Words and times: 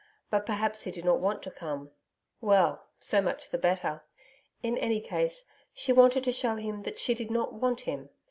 But, 0.31 0.47
perhaps, 0.47 0.85
he 0.85 0.89
did 0.91 1.05
not 1.05 1.19
want 1.19 1.43
to 1.43 1.51
come.... 1.51 1.91
Well, 2.41 2.87
so 2.99 3.21
much 3.21 3.51
the 3.51 3.59
better. 3.59 4.01
In 4.63 4.75
any 4.79 4.99
case, 4.99 5.45
she 5.75 5.93
wanted 5.93 6.23
to 6.23 6.31
show 6.31 6.55
him 6.55 6.81
that 6.81 6.97
she 6.97 7.13
did 7.13 7.29
not 7.29 7.53
want 7.53 7.81
him. 7.81 8.09